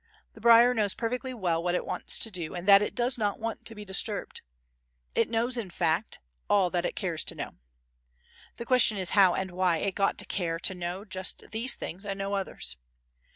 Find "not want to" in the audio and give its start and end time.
3.19-3.75